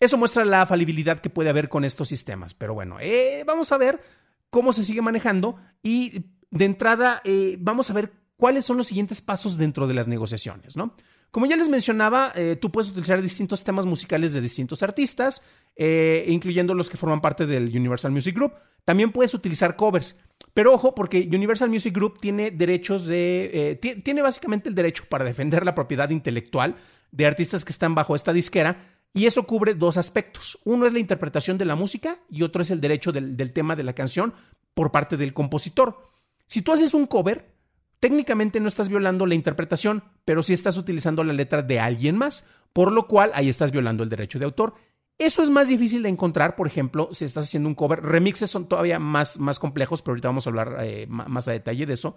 eso 0.00 0.18
muestra 0.18 0.44
la 0.44 0.66
falibilidad 0.66 1.22
que 1.22 1.30
puede 1.30 1.48
haber 1.48 1.70
con 1.70 1.86
estos 1.86 2.08
sistemas. 2.08 2.52
Pero 2.52 2.74
bueno, 2.74 2.98
eh, 3.00 3.42
vamos 3.46 3.72
a 3.72 3.78
ver 3.78 4.02
cómo 4.50 4.74
se 4.74 4.84
sigue 4.84 5.00
manejando 5.00 5.56
y 5.82 6.26
de 6.50 6.64
entrada 6.66 7.22
vamos 7.58 7.88
a 7.88 7.94
ver 7.94 8.12
cuáles 8.38 8.64
son 8.64 8.78
los 8.78 8.86
siguientes 8.86 9.20
pasos 9.20 9.58
dentro 9.58 9.86
de 9.86 9.94
las 9.94 10.08
negociaciones, 10.08 10.76
¿no? 10.76 10.94
Como 11.30 11.44
ya 11.44 11.56
les 11.56 11.68
mencionaba, 11.68 12.32
eh, 12.34 12.56
tú 12.58 12.70
puedes 12.70 12.90
utilizar 12.90 13.20
distintos 13.20 13.62
temas 13.62 13.84
musicales 13.84 14.32
de 14.32 14.40
distintos 14.40 14.82
artistas, 14.82 15.42
eh, 15.76 16.24
incluyendo 16.28 16.72
los 16.72 16.88
que 16.88 16.96
forman 16.96 17.20
parte 17.20 17.44
del 17.44 17.68
Universal 17.76 18.12
Music 18.12 18.34
Group. 18.34 18.54
También 18.86 19.12
puedes 19.12 19.34
utilizar 19.34 19.76
covers. 19.76 20.16
Pero 20.54 20.72
ojo, 20.72 20.94
porque 20.94 21.28
Universal 21.30 21.68
Music 21.68 21.94
Group 21.94 22.18
tiene 22.20 22.50
derechos 22.50 23.04
de. 23.04 23.50
Eh, 23.52 24.00
tiene 24.02 24.22
básicamente 24.22 24.70
el 24.70 24.74
derecho 24.74 25.04
para 25.08 25.24
defender 25.24 25.66
la 25.66 25.74
propiedad 25.74 26.08
intelectual 26.08 26.76
de 27.10 27.26
artistas 27.26 27.64
que 27.64 27.72
están 27.72 27.94
bajo 27.94 28.14
esta 28.14 28.32
disquera. 28.32 28.94
Y 29.12 29.26
eso 29.26 29.42
cubre 29.42 29.74
dos 29.74 29.98
aspectos. 29.98 30.58
Uno 30.64 30.86
es 30.86 30.92
la 30.92 30.98
interpretación 30.98 31.58
de 31.58 31.64
la 31.66 31.76
música 31.76 32.18
y 32.30 32.42
otro 32.42 32.62
es 32.62 32.70
el 32.70 32.80
derecho 32.80 33.12
del, 33.12 33.36
del 33.36 33.52
tema 33.52 33.76
de 33.76 33.82
la 33.82 33.92
canción 33.92 34.32
por 34.72 34.90
parte 34.92 35.16
del 35.16 35.34
compositor. 35.34 36.08
Si 36.46 36.62
tú 36.62 36.72
haces 36.72 36.94
un 36.94 37.06
cover, 37.06 37.57
técnicamente 38.00 38.60
no 38.60 38.68
estás 38.68 38.88
violando 38.88 39.26
la 39.26 39.34
interpretación, 39.34 40.04
pero 40.24 40.42
sí 40.42 40.52
estás 40.52 40.78
utilizando 40.78 41.24
la 41.24 41.32
letra 41.32 41.62
de 41.62 41.80
alguien 41.80 42.16
más, 42.16 42.46
por 42.72 42.92
lo 42.92 43.06
cual 43.06 43.30
ahí 43.34 43.48
estás 43.48 43.72
violando 43.72 44.02
el 44.02 44.08
derecho 44.08 44.38
de 44.38 44.44
autor. 44.44 44.74
Eso 45.18 45.42
es 45.42 45.50
más 45.50 45.68
difícil 45.68 46.02
de 46.04 46.08
encontrar, 46.08 46.54
por 46.54 46.68
ejemplo, 46.68 47.08
si 47.12 47.24
estás 47.24 47.44
haciendo 47.44 47.68
un 47.68 47.74
cover. 47.74 48.02
Remixes 48.02 48.50
son 48.50 48.68
todavía 48.68 49.00
más, 49.00 49.40
más 49.40 49.58
complejos, 49.58 50.00
pero 50.00 50.12
ahorita 50.12 50.28
vamos 50.28 50.46
a 50.46 50.50
hablar 50.50 50.76
eh, 50.80 51.06
más 51.08 51.48
a 51.48 51.52
detalle 51.52 51.86
de 51.86 51.94
eso. 51.94 52.16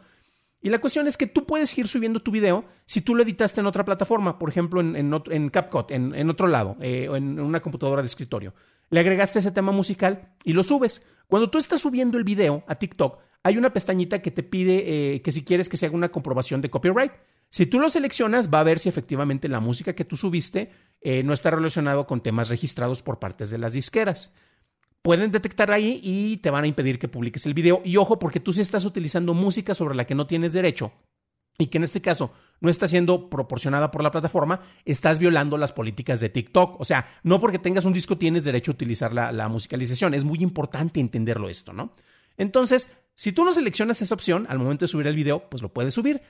Y 0.62 0.70
la 0.70 0.80
cuestión 0.80 1.08
es 1.08 1.18
que 1.18 1.26
tú 1.26 1.46
puedes 1.46 1.76
ir 1.76 1.88
subiendo 1.88 2.22
tu 2.22 2.30
video 2.30 2.66
si 2.86 3.02
tú 3.02 3.16
lo 3.16 3.24
editaste 3.24 3.62
en 3.62 3.66
otra 3.66 3.84
plataforma, 3.84 4.38
por 4.38 4.50
ejemplo, 4.50 4.80
en, 4.80 4.96
en, 4.96 5.50
CapCut, 5.50 5.90
en, 5.90 6.30
otro 6.30 6.48
lado, 6.48 6.78
eh, 6.80 7.10
o 7.10 7.16
en 7.16 7.40
una 7.40 7.62
computadora 7.62 8.04
de 8.04 8.06
escritorio. 8.06 8.54
Le 8.92 9.00
agregaste 9.00 9.40
ese 9.40 9.52
tema 9.52 9.72
musical 9.72 10.36
y 10.44 10.54
lo 10.54 10.62
subes. 10.62 11.10
Cuando 11.28 11.50
tú 11.50 11.58
estás 11.58 11.82
subiendo 11.82 12.20
el 12.20 12.24
video 12.24 12.64
a 12.68 12.76
TikTok, 12.76 13.20
hay 13.44 13.58
una 13.58 13.74
pestañita 13.74 14.22
que 14.22 14.32
te 14.32 14.44
pide 14.44 15.16
eh, 15.16 15.22
que 15.22 15.32
si 15.32 15.44
quieres 15.44 15.70
que 15.70 15.78
se 15.78 15.86
haga 15.86 15.96
una 15.96 16.10
comprobación 16.10 16.62
de 16.62 16.70
copyright. 16.70 17.12
Si 17.50 17.66
tú 17.66 17.80
lo 17.80 17.90
seleccionas, 17.90 18.54
va 18.54 18.62
a 18.62 18.64
ver 18.64 18.80
si 18.80 18.88
efectivamente 18.88 19.50
la 19.50 19.60
música 19.60 19.94
que 19.94 20.06
tú 20.06 20.16
subiste 20.16 20.72
eh, 21.02 21.24
no 21.24 21.34
está 21.34 21.52
relacionado 21.52 22.06
con 22.06 22.22
temas 22.22 22.50
registrados 22.50 23.02
por 23.02 23.20
partes 23.20 23.50
de 23.50 23.58
las 23.58 23.74
disqueras. 23.74 24.34
Pueden 25.02 25.32
detectar 25.32 25.72
ahí 25.72 26.00
y 26.04 26.38
te 26.38 26.52
van 26.52 26.64
a 26.64 26.68
impedir 26.68 27.00
que 27.00 27.08
publiques 27.08 27.46
el 27.48 27.56
video. 27.56 27.82
Y 27.84 27.98
ojo, 27.98 28.20
porque 28.20 28.40
tú 28.40 28.54
si 28.54 28.62
estás 28.62 28.86
utilizando 28.86 29.34
música 29.34 29.74
sobre 29.74 29.96
la 29.96 30.06
que 30.06 30.16
no 30.16 30.28
tienes 30.28 30.54
derecho 30.54 30.94
y 31.58 31.68
que 31.68 31.80
en 31.80 31.84
este 31.84 32.02
caso 32.02 32.34
no 32.62 32.70
está 32.70 32.88
siendo 32.88 33.30
proporcionada 33.30 33.90
por 33.90 34.04
la 34.04 34.12
plataforma, 34.12 34.62
estás 34.86 35.18
violando 35.18 35.58
las 35.58 35.74
políticas 35.74 36.20
de 36.20 36.30
TikTok. 36.30 36.80
O 36.80 36.86
sea, 36.86 37.08
no 37.24 37.40
porque 37.40 37.60
tengas 37.60 37.86
un 37.86 37.94
disco 37.94 38.18
tienes 38.18 38.44
derecho 38.44 38.72
a 38.72 38.76
utilizar 38.76 39.12
la 39.14 39.48
musicalización. 39.50 40.14
Es 40.14 40.24
muy 40.24 40.40
importante 40.44 41.00
entenderlo 41.00 41.50
esto, 41.50 41.74
¿no? 41.74 41.96
Entonces, 42.38 42.96
si 43.16 43.32
tú 43.32 43.44
no 43.44 43.54
seleccionas 43.54 44.02
esa 44.02 44.16
opción 44.16 44.46
al 44.50 44.60
momento 44.60 44.86
de 44.86 44.90
subir 44.90 45.08
el 45.08 45.16
video, 45.16 45.50
pues 45.50 45.62
lo 45.62 45.74
puedes 45.74 45.94
subir. 45.94 46.22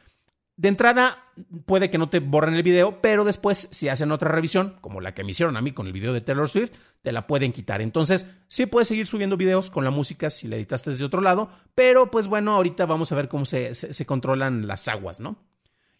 De 0.58 0.68
entrada, 0.68 1.24
puede 1.66 1.90
que 1.90 1.98
no 1.98 2.10
te 2.10 2.20
borren 2.20 2.54
el 2.54 2.62
video, 2.64 3.02
pero 3.02 3.24
después, 3.24 3.70
si 3.72 3.90
hacen 3.90 4.12
otra 4.12 4.30
revisión, 4.30 4.78
como 4.82 5.02
la 5.02 5.14
que 5.14 5.24
me 5.24 5.32
hicieron 5.32 5.58
a 5.58 5.62
mí 5.62 5.72
con 5.72 5.88
el 5.88 5.94
video 5.94 6.14
de 6.14 6.22
Taylor 6.22 6.50
Swift, 6.50 6.72
te 7.02 7.12
la 7.12 7.26
pueden 7.26 7.52
quitar. 7.52 7.82
Entonces, 7.82 8.28
sí 8.48 8.66
puedes 8.66 8.88
seguir 8.88 9.08
subiendo 9.08 9.38
videos 9.38 9.70
con 9.70 9.84
la 9.84 9.92
música 9.92 10.30
si 10.30 10.48
la 10.48 10.58
editaste 10.58 10.92
desde 10.92 11.06
otro 11.06 11.22
lado, 11.22 11.50
pero 11.74 12.12
pues 12.12 12.28
bueno, 12.28 12.54
ahorita 12.54 12.86
vamos 12.86 13.12
a 13.12 13.16
ver 13.16 13.28
cómo 13.28 13.46
se, 13.46 13.74
se 13.74 14.06
controlan 14.06 14.68
las 14.68 14.88
aguas, 14.88 15.20
¿no? 15.20 15.38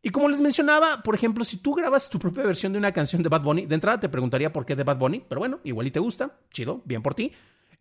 Y 0.04 0.10
como 0.10 0.30
les 0.30 0.42
mencionaba, 0.42 1.04
por 1.04 1.14
ejemplo, 1.14 1.46
si 1.46 1.58
tú 1.58 1.76
grabas 1.76 2.10
tu 2.10 2.18
propia 2.18 2.44
versión 2.44 2.72
de 2.72 2.80
una 2.80 2.92
canción 2.92 3.22
de 3.22 3.30
Bad 3.30 3.44
Bunny, 3.44 3.66
de 3.68 3.76
entrada 3.76 4.00
te 4.00 4.10
preguntaría 4.10 4.52
por 4.52 4.66
qué 4.66 4.76
de 4.76 4.84
Bad 4.84 4.98
Bunny, 4.98 5.24
pero 5.30 5.40
bueno, 5.40 5.60
igual 5.64 5.88
y 5.88 5.92
te 5.92 6.00
gusta, 6.00 6.40
chido, 6.52 6.82
bien 6.86 7.04
por 7.04 7.14
ti. 7.14 7.32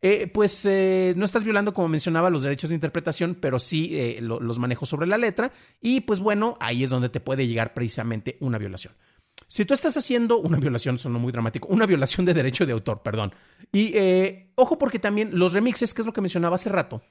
Eh, 0.02 0.30
pues 0.33 0.64
eh, 0.64 1.12
no 1.16 1.26
estás 1.26 1.45
violando, 1.45 1.75
como 1.75 1.88
mencionaba, 1.88 2.30
los 2.30 2.42
derechos 2.42 2.71
de 2.71 2.75
interpretación, 2.75 3.37
pero 3.38 3.59
sí 3.59 3.90
eh, 3.92 4.19
los 4.23 4.59
manejos 4.59 4.88
sobre 4.88 5.07
la 5.07 5.19
letra. 5.19 5.52
Y 5.80 6.00
pues 6.00 6.21
bueno, 6.21 6.57
ahí 6.61 6.83
es 6.83 6.90
donde 6.90 7.11
te 7.11 7.21
puede 7.21 7.47
llegar 7.47 7.75
precisamente 7.75 8.37
una 8.40 8.59
violación. 8.59 8.95
Si 9.47 9.64
tú 9.64 9.75
estás 9.75 9.97
haciendo 9.97 10.38
una 10.38 10.59
violación, 10.59 10.99
sonó 10.99 11.19
muy 11.19 11.33
dramático, 11.33 11.69
una 11.69 11.87
violación 11.87 12.25
de 12.25 12.35
derecho 12.35 12.64
de 12.64 12.73
autor, 12.73 13.02
perdón. 13.02 13.35
Y 13.73 13.95
ojo 14.54 14.78
porque 14.78 14.99
también 14.99 15.30
los 15.33 15.52
remixes, 15.52 15.92
que 15.92 16.02
es 16.02 16.07
lo 16.07 16.12
que 16.12 16.21
mencionaba 16.21 16.54
hace 16.54 16.69
rato, 16.69 17.02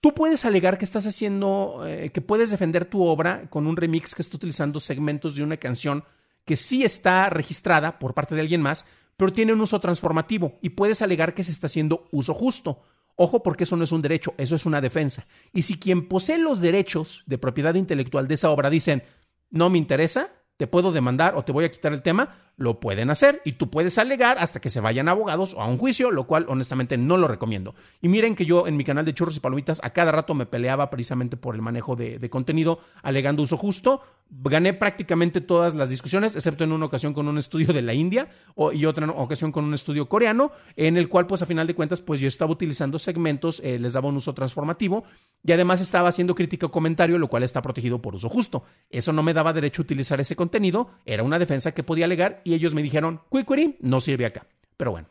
tú 0.00 0.12
puedes 0.12 0.44
alegar 0.44 0.76
que 0.76 0.84
estás 0.84 1.06
haciendo, 1.06 1.82
que 2.12 2.20
puedes 2.20 2.50
defender 2.50 2.84
tu 2.84 3.02
obra 3.04 3.48
con 3.48 3.66
un 3.66 3.76
remix 3.76 4.14
que 4.14 4.20
está 4.20 4.36
utilizando 4.36 4.78
segmentos 4.78 5.36
de 5.36 5.42
una 5.42 5.56
canción 5.56 6.04
que 6.44 6.56
sí 6.56 6.84
está 6.84 7.30
registrada 7.30 7.98
por 7.98 8.12
parte 8.12 8.34
de 8.34 8.42
alguien 8.42 8.60
más, 8.60 8.84
pero 9.16 9.32
tiene 9.32 9.52
un 9.52 9.60
uso 9.60 9.80
transformativo 9.80 10.58
y 10.60 10.70
puedes 10.70 11.02
alegar 11.02 11.34
que 11.34 11.44
se 11.44 11.52
está 11.52 11.66
haciendo 11.66 12.08
uso 12.10 12.34
justo. 12.34 12.82
Ojo 13.16 13.42
porque 13.42 13.64
eso 13.64 13.76
no 13.76 13.84
es 13.84 13.92
un 13.92 14.02
derecho, 14.02 14.34
eso 14.38 14.56
es 14.56 14.66
una 14.66 14.80
defensa. 14.80 15.26
Y 15.52 15.62
si 15.62 15.78
quien 15.78 16.08
posee 16.08 16.38
los 16.38 16.60
derechos 16.60 17.22
de 17.26 17.38
propiedad 17.38 17.74
intelectual 17.74 18.26
de 18.26 18.34
esa 18.34 18.50
obra 18.50 18.70
dicen, 18.70 19.04
no 19.50 19.70
me 19.70 19.78
interesa, 19.78 20.30
te 20.56 20.66
puedo 20.66 20.92
demandar 20.92 21.36
o 21.36 21.44
te 21.44 21.52
voy 21.52 21.64
a 21.64 21.70
quitar 21.70 21.92
el 21.92 22.02
tema, 22.02 22.43
lo 22.56 22.78
pueden 22.80 23.10
hacer 23.10 23.42
y 23.44 23.52
tú 23.52 23.70
puedes 23.70 23.98
alegar 23.98 24.38
hasta 24.38 24.60
que 24.60 24.70
se 24.70 24.80
vayan 24.80 25.08
abogados 25.08 25.54
o 25.54 25.60
a 25.60 25.66
un 25.66 25.78
juicio, 25.78 26.10
lo 26.10 26.26
cual 26.26 26.46
honestamente 26.48 26.96
no 26.96 27.16
lo 27.16 27.28
recomiendo. 27.28 27.74
Y 28.00 28.08
miren 28.08 28.34
que 28.34 28.46
yo 28.46 28.66
en 28.66 28.76
mi 28.76 28.84
canal 28.84 29.04
de 29.04 29.14
churros 29.14 29.36
y 29.36 29.40
palomitas 29.40 29.80
a 29.82 29.90
cada 29.90 30.12
rato 30.12 30.34
me 30.34 30.46
peleaba 30.46 30.90
precisamente 30.90 31.36
por 31.36 31.54
el 31.54 31.62
manejo 31.62 31.96
de, 31.96 32.30
contenido 32.30 32.80
alegando 33.02 33.42
uso 33.42 33.56
justo. 33.56 34.02
Gané 34.30 34.72
prácticamente 34.72 35.40
todas 35.40 35.74
las 35.74 35.90
discusiones, 35.90 36.34
excepto 36.34 36.64
en 36.64 36.72
una 36.72 36.86
ocasión 36.86 37.12
con 37.12 37.28
un 37.28 37.38
estudio 37.38 37.72
de 37.72 37.82
la 37.82 37.92
India 37.92 38.28
y 38.72 38.86
otra 38.86 39.08
ocasión 39.10 39.52
con 39.52 39.64
un 39.64 39.74
estudio 39.74 40.08
coreano, 40.08 40.50
en 40.76 40.96
el 40.96 41.08
cual 41.08 41.26
pues 41.26 41.42
a 41.42 41.46
final 41.46 41.66
de 41.66 41.74
cuentas 41.74 42.00
pues 42.00 42.20
yo 42.20 42.28
estaba 42.28 42.50
utilizando 42.50 42.98
segmentos, 42.98 43.60
eh, 43.62 43.78
les 43.78 43.92
daba 43.92 44.08
un 44.08 44.16
uso 44.16 44.32
transformativo 44.32 45.04
y 45.42 45.52
además 45.52 45.80
estaba 45.80 46.08
haciendo 46.08 46.34
crítica 46.34 46.66
o 46.66 46.70
comentario, 46.70 47.18
lo 47.18 47.28
cual 47.28 47.42
está 47.42 47.60
protegido 47.60 48.00
por 48.00 48.14
uso 48.14 48.28
justo. 48.28 48.64
Eso 48.90 49.12
no 49.12 49.22
me 49.22 49.34
daba 49.34 49.52
derecho 49.52 49.82
a 49.82 49.84
utilizar 49.84 50.20
ese 50.20 50.36
contenido, 50.36 50.90
era 51.04 51.22
una 51.22 51.38
defensa 51.38 51.72
que 51.72 51.82
podía 51.82 52.06
alegar 52.06 52.40
y 52.44 52.54
ellos 52.54 52.74
me 52.74 52.82
dijeron, 52.82 53.20
Quick 53.30 53.76
no 53.80 54.00
sirve 54.00 54.26
acá. 54.26 54.46
Pero 54.76 54.92
bueno. 54.92 55.08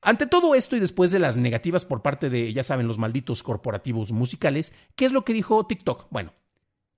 Ante 0.00 0.26
todo 0.26 0.54
esto 0.54 0.76
y 0.76 0.80
después 0.80 1.10
de 1.10 1.18
las 1.18 1.36
negativas 1.36 1.84
por 1.84 2.02
parte 2.02 2.30
de, 2.30 2.52
ya 2.52 2.62
saben, 2.62 2.86
los 2.86 2.98
malditos 2.98 3.42
corporativos 3.42 4.12
musicales, 4.12 4.72
¿qué 4.94 5.06
es 5.06 5.12
lo 5.12 5.24
que 5.24 5.32
dijo 5.32 5.66
TikTok? 5.66 6.06
Bueno, 6.10 6.32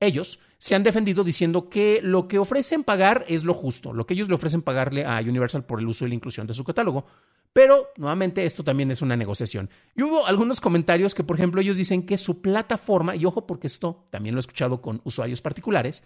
ellos 0.00 0.40
se 0.58 0.74
han 0.74 0.82
defendido 0.82 1.24
diciendo 1.24 1.70
que 1.70 2.00
lo 2.02 2.28
que 2.28 2.38
ofrecen 2.38 2.84
pagar 2.84 3.24
es 3.28 3.44
lo 3.44 3.54
justo, 3.54 3.94
lo 3.94 4.06
que 4.06 4.12
ellos 4.12 4.28
le 4.28 4.34
ofrecen 4.34 4.60
pagarle 4.60 5.06
a 5.06 5.18
Universal 5.20 5.64
por 5.64 5.80
el 5.80 5.88
uso 5.88 6.04
y 6.04 6.10
la 6.10 6.14
inclusión 6.14 6.46
de 6.46 6.52
su 6.52 6.64
catálogo. 6.64 7.06
Pero, 7.52 7.88
nuevamente, 7.96 8.44
esto 8.44 8.62
también 8.62 8.90
es 8.90 9.02
una 9.02 9.16
negociación. 9.16 9.70
Y 9.96 10.02
hubo 10.02 10.26
algunos 10.26 10.60
comentarios 10.60 11.14
que, 11.14 11.24
por 11.24 11.36
ejemplo, 11.36 11.60
ellos 11.60 11.78
dicen 11.78 12.06
que 12.06 12.16
su 12.16 12.42
plataforma, 12.42 13.16
y 13.16 13.24
ojo 13.24 13.46
porque 13.46 13.66
esto 13.66 14.06
también 14.10 14.34
lo 14.34 14.38
he 14.38 14.40
escuchado 14.40 14.80
con 14.80 15.00
usuarios 15.04 15.40
particulares, 15.40 16.04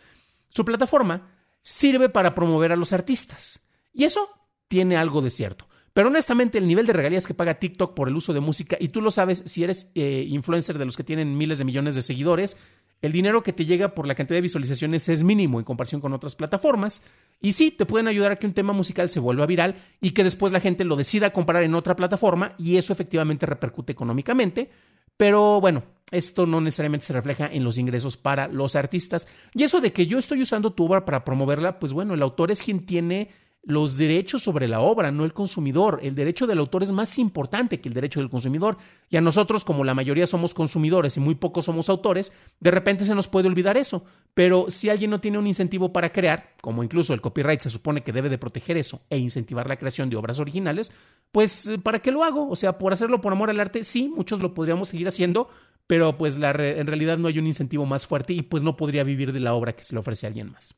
su 0.48 0.64
plataforma 0.64 1.28
sirve 1.64 2.10
para 2.10 2.34
promover 2.34 2.70
a 2.70 2.76
los 2.76 2.92
artistas. 2.92 3.66
Y 3.92 4.04
eso 4.04 4.28
tiene 4.68 4.96
algo 4.96 5.22
de 5.22 5.30
cierto. 5.30 5.66
Pero 5.94 6.08
honestamente, 6.08 6.58
el 6.58 6.66
nivel 6.66 6.86
de 6.86 6.92
regalías 6.92 7.26
que 7.26 7.34
paga 7.34 7.54
TikTok 7.54 7.94
por 7.94 8.08
el 8.08 8.16
uso 8.16 8.34
de 8.34 8.40
música, 8.40 8.76
y 8.78 8.88
tú 8.88 9.00
lo 9.00 9.10
sabes 9.10 9.42
si 9.46 9.64
eres 9.64 9.90
eh, 9.94 10.26
influencer 10.28 10.76
de 10.76 10.84
los 10.84 10.96
que 10.96 11.04
tienen 11.04 11.38
miles 11.38 11.58
de 11.58 11.64
millones 11.64 11.94
de 11.94 12.02
seguidores, 12.02 12.56
el 13.00 13.12
dinero 13.12 13.42
que 13.42 13.52
te 13.52 13.64
llega 13.64 13.94
por 13.94 14.06
la 14.06 14.14
cantidad 14.14 14.36
de 14.36 14.42
visualizaciones 14.42 15.08
es 15.08 15.22
mínimo 15.22 15.58
en 15.58 15.64
comparación 15.64 16.00
con 16.00 16.12
otras 16.12 16.36
plataformas. 16.36 17.02
Y 17.40 17.52
sí, 17.52 17.70
te 17.70 17.86
pueden 17.86 18.08
ayudar 18.08 18.32
a 18.32 18.36
que 18.36 18.46
un 18.46 18.54
tema 18.54 18.72
musical 18.72 19.08
se 19.08 19.20
vuelva 19.20 19.46
viral 19.46 19.76
y 20.00 20.10
que 20.10 20.24
después 20.24 20.52
la 20.52 20.60
gente 20.60 20.84
lo 20.84 20.96
decida 20.96 21.32
comprar 21.32 21.62
en 21.62 21.74
otra 21.74 21.96
plataforma 21.96 22.54
y 22.58 22.76
eso 22.76 22.92
efectivamente 22.92 23.46
repercute 23.46 23.92
económicamente. 23.92 24.70
Pero 25.16 25.60
bueno, 25.60 25.82
esto 26.10 26.46
no 26.46 26.60
necesariamente 26.60 27.06
se 27.06 27.12
refleja 27.12 27.46
en 27.46 27.64
los 27.64 27.78
ingresos 27.78 28.16
para 28.16 28.48
los 28.48 28.76
artistas. 28.76 29.26
Y 29.52 29.62
eso 29.62 29.80
de 29.80 29.92
que 29.92 30.06
yo 30.06 30.18
estoy 30.18 30.42
usando 30.42 30.72
tu 30.72 30.84
obra 30.84 31.04
para 31.04 31.24
promoverla, 31.24 31.78
pues 31.78 31.92
bueno, 31.92 32.14
el 32.14 32.22
autor 32.22 32.50
es 32.50 32.62
quien 32.62 32.86
tiene 32.86 33.30
los 33.66 33.96
derechos 33.96 34.42
sobre 34.42 34.68
la 34.68 34.80
obra, 34.80 35.10
no 35.10 35.24
el 35.24 35.32
consumidor. 35.32 36.00
El 36.02 36.14
derecho 36.14 36.46
del 36.46 36.58
autor 36.58 36.82
es 36.82 36.92
más 36.92 37.18
importante 37.18 37.80
que 37.80 37.88
el 37.88 37.94
derecho 37.94 38.20
del 38.20 38.28
consumidor. 38.28 38.76
Y 39.08 39.16
a 39.16 39.20
nosotros, 39.20 39.64
como 39.64 39.84
la 39.84 39.94
mayoría 39.94 40.26
somos 40.26 40.54
consumidores 40.54 41.16
y 41.16 41.20
muy 41.20 41.34
pocos 41.34 41.64
somos 41.64 41.88
autores, 41.88 42.32
de 42.60 42.70
repente 42.70 43.04
se 43.04 43.14
nos 43.14 43.28
puede 43.28 43.48
olvidar 43.48 43.76
eso. 43.76 44.04
Pero 44.34 44.66
si 44.68 44.90
alguien 44.90 45.10
no 45.10 45.20
tiene 45.20 45.38
un 45.38 45.46
incentivo 45.46 45.92
para 45.92 46.12
crear, 46.12 46.54
como 46.60 46.82
incluso 46.82 47.14
el 47.14 47.20
copyright 47.20 47.60
se 47.60 47.70
supone 47.70 48.02
que 48.02 48.12
debe 48.12 48.28
de 48.28 48.38
proteger 48.38 48.76
eso 48.76 49.00
e 49.08 49.18
incentivar 49.18 49.68
la 49.68 49.76
creación 49.76 50.10
de 50.10 50.16
obras 50.16 50.40
originales, 50.40 50.92
pues 51.32 51.70
¿para 51.82 52.00
qué 52.00 52.10
lo 52.10 52.22
hago? 52.22 52.48
O 52.48 52.56
sea, 52.56 52.78
por 52.78 52.92
hacerlo 52.92 53.20
por 53.20 53.32
amor 53.32 53.50
al 53.50 53.60
arte, 53.60 53.84
sí, 53.84 54.08
muchos 54.08 54.40
lo 54.40 54.54
podríamos 54.54 54.88
seguir 54.88 55.08
haciendo, 55.08 55.48
pero 55.86 56.18
pues 56.18 56.36
la 56.36 56.50
en 56.50 56.86
realidad 56.86 57.18
no 57.18 57.28
hay 57.28 57.38
un 57.38 57.46
incentivo 57.46 57.86
más 57.86 58.06
fuerte 58.06 58.32
y 58.32 58.42
pues 58.42 58.62
no 58.62 58.76
podría 58.76 59.04
vivir 59.04 59.32
de 59.32 59.40
la 59.40 59.54
obra 59.54 59.74
que 59.74 59.84
se 59.84 59.94
le 59.94 60.00
ofrece 60.00 60.26
a 60.26 60.28
alguien 60.28 60.50
más. 60.52 60.74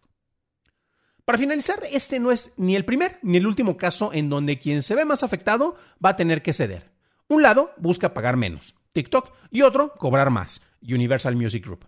Para 1.26 1.38
finalizar, 1.38 1.82
este 1.90 2.20
no 2.20 2.30
es 2.30 2.54
ni 2.56 2.76
el 2.76 2.84
primer 2.84 3.18
ni 3.20 3.36
el 3.36 3.48
último 3.48 3.76
caso 3.76 4.12
en 4.12 4.30
donde 4.30 4.60
quien 4.60 4.80
se 4.80 4.94
ve 4.94 5.04
más 5.04 5.24
afectado 5.24 5.74
va 6.02 6.10
a 6.10 6.16
tener 6.16 6.40
que 6.40 6.52
ceder. 6.52 6.92
Un 7.26 7.42
lado 7.42 7.72
busca 7.78 8.14
pagar 8.14 8.36
menos, 8.36 8.76
TikTok, 8.92 9.32
y 9.50 9.62
otro 9.62 9.92
cobrar 9.94 10.30
más, 10.30 10.62
Universal 10.82 11.34
Music 11.34 11.64
Group. 11.64 11.84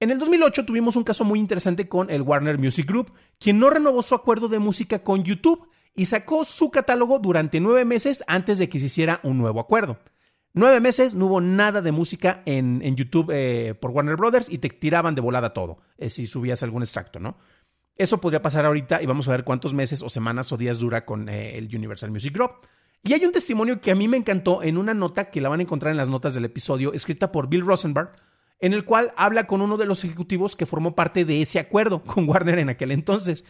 En 0.00 0.10
el 0.10 0.18
2008 0.18 0.64
tuvimos 0.64 0.96
un 0.96 1.04
caso 1.04 1.22
muy 1.22 1.38
interesante 1.38 1.86
con 1.86 2.08
el 2.08 2.22
Warner 2.22 2.56
Music 2.56 2.86
Group, 2.88 3.12
quien 3.38 3.58
no 3.58 3.68
renovó 3.68 4.00
su 4.00 4.14
acuerdo 4.14 4.48
de 4.48 4.58
música 4.58 5.04
con 5.04 5.22
YouTube 5.22 5.68
y 5.94 6.06
sacó 6.06 6.42
su 6.44 6.70
catálogo 6.70 7.18
durante 7.18 7.60
nueve 7.60 7.84
meses 7.84 8.24
antes 8.26 8.56
de 8.56 8.70
que 8.70 8.80
se 8.80 8.86
hiciera 8.86 9.20
un 9.22 9.36
nuevo 9.36 9.60
acuerdo. 9.60 9.98
Nueve 10.54 10.80
meses 10.80 11.12
no 11.12 11.26
hubo 11.26 11.42
nada 11.42 11.82
de 11.82 11.92
música 11.92 12.42
en, 12.46 12.80
YouTube 12.96 13.30
eh, 13.34 13.74
por 13.74 13.90
Warner 13.90 14.16
Brothers 14.16 14.48
y 14.48 14.56
te 14.58 14.70
tiraban 14.70 15.14
de 15.14 15.20
volada 15.20 15.52
todo, 15.52 15.82
eh, 15.98 16.08
si 16.08 16.26
subías 16.26 16.62
algún 16.62 16.82
extracto, 16.82 17.20
¿no? 17.20 17.36
Eso 17.96 18.20
podría 18.20 18.42
pasar 18.42 18.64
ahorita 18.64 19.02
y 19.02 19.06
vamos 19.06 19.28
a 19.28 19.32
ver 19.32 19.44
cuántos 19.44 19.74
meses 19.74 20.02
o 20.02 20.08
semanas 20.08 20.50
o 20.52 20.56
días 20.56 20.78
dura 20.78 21.04
con 21.04 21.28
eh, 21.28 21.56
el 21.58 21.74
Universal 21.74 22.10
Music 22.10 22.34
Group. 22.34 22.52
Y 23.04 23.14
hay 23.14 23.24
un 23.24 23.32
testimonio 23.32 23.80
que 23.80 23.90
a 23.90 23.94
mí 23.94 24.08
me 24.08 24.16
encantó 24.16 24.62
en 24.62 24.78
una 24.78 24.94
nota 24.94 25.30
que 25.30 25.40
la 25.40 25.48
van 25.48 25.60
a 25.60 25.62
encontrar 25.64 25.90
en 25.90 25.96
las 25.96 26.08
notas 26.08 26.34
del 26.34 26.44
episodio, 26.44 26.92
escrita 26.92 27.32
por 27.32 27.48
Bill 27.48 27.66
Rosenberg, 27.66 28.12
en 28.60 28.72
el 28.72 28.84
cual 28.84 29.10
habla 29.16 29.46
con 29.46 29.60
uno 29.60 29.76
de 29.76 29.86
los 29.86 30.04
ejecutivos 30.04 30.54
que 30.54 30.66
formó 30.66 30.94
parte 30.94 31.24
de 31.24 31.40
ese 31.40 31.58
acuerdo 31.58 32.02
con 32.06 32.28
Warner 32.28 32.60
en 32.60 32.68
aquel 32.68 32.92
entonces. 32.92 33.44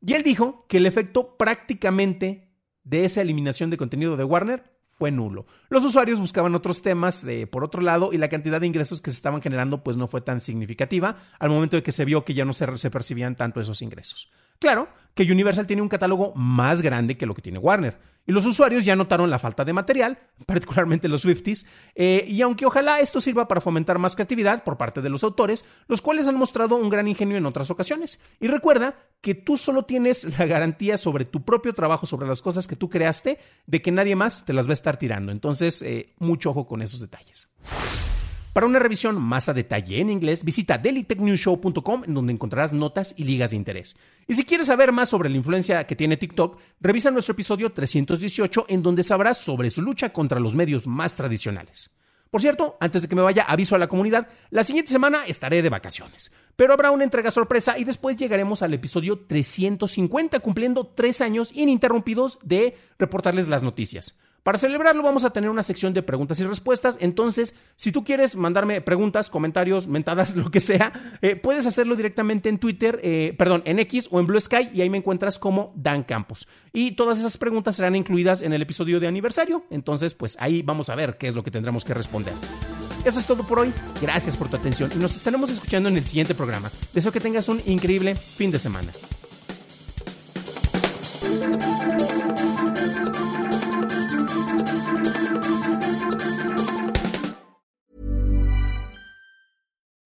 Y 0.00 0.14
él 0.14 0.22
dijo 0.22 0.66
que 0.68 0.78
el 0.78 0.86
efecto 0.86 1.36
prácticamente 1.36 2.50
de 2.82 3.04
esa 3.04 3.20
eliminación 3.20 3.70
de 3.70 3.76
contenido 3.76 4.16
de 4.16 4.24
Warner 4.24 4.77
fue 4.98 5.10
nulo. 5.12 5.46
Los 5.70 5.84
usuarios 5.84 6.20
buscaban 6.20 6.54
otros 6.54 6.82
temas 6.82 7.24
eh, 7.24 7.46
por 7.46 7.62
otro 7.62 7.80
lado 7.80 8.12
y 8.12 8.18
la 8.18 8.28
cantidad 8.28 8.60
de 8.60 8.66
ingresos 8.66 9.00
que 9.00 9.10
se 9.10 9.16
estaban 9.16 9.40
generando 9.40 9.82
pues 9.84 9.96
no 9.96 10.08
fue 10.08 10.20
tan 10.20 10.40
significativa 10.40 11.16
al 11.38 11.50
momento 11.50 11.76
de 11.76 11.82
que 11.82 11.92
se 11.92 12.04
vio 12.04 12.24
que 12.24 12.34
ya 12.34 12.44
no 12.44 12.52
se, 12.52 12.76
se 12.76 12.90
percibían 12.90 13.36
tanto 13.36 13.60
esos 13.60 13.80
ingresos. 13.80 14.28
Claro 14.58 14.88
que 15.14 15.32
Universal 15.32 15.66
tiene 15.66 15.82
un 15.82 15.88
catálogo 15.88 16.32
más 16.36 16.80
grande 16.80 17.16
que 17.16 17.26
lo 17.26 17.34
que 17.34 17.42
tiene 17.42 17.58
Warner. 17.58 17.98
Y 18.24 18.32
los 18.32 18.44
usuarios 18.44 18.84
ya 18.84 18.94
notaron 18.94 19.30
la 19.30 19.38
falta 19.38 19.64
de 19.64 19.72
material, 19.72 20.18
particularmente 20.46 21.08
los 21.08 21.22
Swifties, 21.22 21.66
eh, 21.94 22.24
y 22.28 22.42
aunque 22.42 22.66
ojalá 22.66 23.00
esto 23.00 23.20
sirva 23.20 23.48
para 23.48 23.60
fomentar 23.60 23.98
más 23.98 24.14
creatividad 24.14 24.62
por 24.62 24.76
parte 24.76 25.00
de 25.00 25.08
los 25.08 25.24
autores, 25.24 25.64
los 25.88 26.02
cuales 26.02 26.28
han 26.28 26.36
mostrado 26.36 26.76
un 26.76 26.90
gran 26.90 27.08
ingenio 27.08 27.36
en 27.36 27.46
otras 27.46 27.70
ocasiones. 27.70 28.20
Y 28.38 28.48
recuerda 28.48 28.96
que 29.20 29.34
tú 29.34 29.56
solo 29.56 29.86
tienes 29.86 30.38
la 30.38 30.46
garantía 30.46 30.96
sobre 30.98 31.24
tu 31.24 31.42
propio 31.42 31.72
trabajo, 31.72 32.06
sobre 32.06 32.28
las 32.28 32.42
cosas 32.42 32.68
que 32.68 32.76
tú 32.76 32.88
creaste, 32.88 33.38
de 33.66 33.82
que 33.82 33.90
nadie 33.90 34.14
más 34.14 34.44
te 34.44 34.52
las 34.52 34.68
va 34.68 34.70
a 34.70 34.74
estar 34.74 34.98
tirando. 34.98 35.32
Entonces, 35.32 35.82
eh, 35.82 36.14
mucho 36.18 36.50
ojo 36.50 36.66
con 36.66 36.82
esos 36.82 37.00
detalles. 37.00 37.48
Para 38.58 38.66
una 38.66 38.80
revisión 38.80 39.22
más 39.22 39.48
a 39.48 39.54
detalle 39.54 40.00
en 40.00 40.10
inglés, 40.10 40.42
visita 40.42 40.78
dailytechnewshow.com 40.78 42.02
en 42.08 42.12
donde 42.12 42.32
encontrarás 42.32 42.72
notas 42.72 43.14
y 43.16 43.22
ligas 43.22 43.50
de 43.50 43.56
interés. 43.56 43.96
Y 44.26 44.34
si 44.34 44.44
quieres 44.44 44.66
saber 44.66 44.90
más 44.90 45.10
sobre 45.10 45.28
la 45.28 45.36
influencia 45.36 45.86
que 45.86 45.94
tiene 45.94 46.16
TikTok, 46.16 46.58
revisa 46.80 47.12
nuestro 47.12 47.34
episodio 47.34 47.70
318 47.70 48.66
en 48.68 48.82
donde 48.82 49.04
sabrás 49.04 49.38
sobre 49.38 49.70
su 49.70 49.80
lucha 49.80 50.12
contra 50.12 50.40
los 50.40 50.56
medios 50.56 50.88
más 50.88 51.14
tradicionales. 51.14 51.92
Por 52.32 52.40
cierto, 52.40 52.76
antes 52.80 53.02
de 53.02 53.08
que 53.08 53.14
me 53.14 53.22
vaya, 53.22 53.44
aviso 53.44 53.76
a 53.76 53.78
la 53.78 53.86
comunidad, 53.86 54.26
la 54.50 54.64
siguiente 54.64 54.90
semana 54.90 55.22
estaré 55.24 55.62
de 55.62 55.68
vacaciones, 55.68 56.32
pero 56.56 56.72
habrá 56.72 56.90
una 56.90 57.04
entrega 57.04 57.30
sorpresa 57.30 57.78
y 57.78 57.84
después 57.84 58.16
llegaremos 58.16 58.62
al 58.62 58.74
episodio 58.74 59.20
350 59.20 60.40
cumpliendo 60.40 60.84
tres 60.84 61.20
años 61.20 61.52
ininterrumpidos 61.54 62.40
de 62.42 62.76
reportarles 62.98 63.46
las 63.46 63.62
noticias. 63.62 64.18
Para 64.48 64.56
celebrarlo 64.56 65.02
vamos 65.02 65.24
a 65.24 65.30
tener 65.30 65.50
una 65.50 65.62
sección 65.62 65.92
de 65.92 66.02
preguntas 66.02 66.40
y 66.40 66.44
respuestas, 66.46 66.96
entonces 67.00 67.54
si 67.76 67.92
tú 67.92 68.02
quieres 68.02 68.34
mandarme 68.34 68.80
preguntas, 68.80 69.28
comentarios, 69.28 69.88
mentadas, 69.88 70.36
lo 70.36 70.50
que 70.50 70.62
sea, 70.62 70.90
eh, 71.20 71.36
puedes 71.36 71.66
hacerlo 71.66 71.96
directamente 71.96 72.48
en 72.48 72.56
Twitter, 72.56 72.98
eh, 73.02 73.34
perdón, 73.36 73.60
en 73.66 73.78
X 73.80 74.08
o 74.10 74.18
en 74.18 74.26
Blue 74.26 74.40
Sky 74.40 74.70
y 74.72 74.80
ahí 74.80 74.88
me 74.88 74.96
encuentras 74.96 75.38
como 75.38 75.74
Dan 75.76 76.02
Campos. 76.02 76.48
Y 76.72 76.92
todas 76.92 77.18
esas 77.18 77.36
preguntas 77.36 77.76
serán 77.76 77.94
incluidas 77.94 78.40
en 78.40 78.54
el 78.54 78.62
episodio 78.62 78.98
de 79.00 79.06
aniversario, 79.06 79.66
entonces 79.68 80.14
pues 80.14 80.38
ahí 80.40 80.62
vamos 80.62 80.88
a 80.88 80.94
ver 80.94 81.18
qué 81.18 81.28
es 81.28 81.34
lo 81.34 81.44
que 81.44 81.50
tendremos 81.50 81.84
que 81.84 81.92
responder. 81.92 82.32
Eso 83.04 83.18
es 83.18 83.26
todo 83.26 83.46
por 83.46 83.58
hoy. 83.58 83.70
Gracias 84.00 84.34
por 84.34 84.48
tu 84.48 84.56
atención 84.56 84.90
y 84.94 84.96
nos 84.96 85.14
estaremos 85.14 85.50
escuchando 85.50 85.90
en 85.90 85.98
el 85.98 86.06
siguiente 86.06 86.34
programa. 86.34 86.70
Deseo 86.94 87.12
que 87.12 87.20
tengas 87.20 87.50
un 87.50 87.60
increíble 87.66 88.14
fin 88.14 88.50
de 88.50 88.58
semana. 88.58 88.92